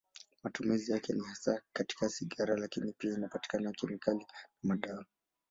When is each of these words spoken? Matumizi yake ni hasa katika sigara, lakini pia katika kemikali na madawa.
Matumizi 0.43 0.91
yake 0.91 1.13
ni 1.13 1.23
hasa 1.23 1.61
katika 1.73 2.09
sigara, 2.09 2.55
lakini 2.57 2.93
pia 2.97 3.27
katika 3.27 3.59
kemikali 3.71 4.17
na 4.17 4.25
madawa. 4.63 5.05